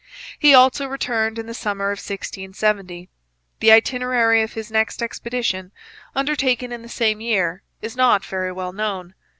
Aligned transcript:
He 0.39 0.55
also 0.55 0.87
returned 0.87 1.37
in 1.37 1.45
the 1.45 1.53
summer 1.53 1.91
of 1.91 1.99
1670. 1.99 3.07
The 3.59 3.71
itinerary 3.71 4.41
of 4.41 4.53
his 4.53 4.71
next 4.71 4.99
expedition, 5.03 5.71
undertaken 6.15 6.71
in 6.71 6.81
the 6.81 6.89
same 6.89 7.21
year, 7.21 7.61
is 7.83 7.95
not 7.95 8.25
very 8.25 8.51
well 8.51 8.73
known. 8.73 9.13